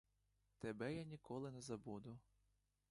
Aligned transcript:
Тебе 0.57 0.95
я 0.97 1.03
ніколи 1.03 1.51
не 1.51 1.61
забуду. 1.61 2.19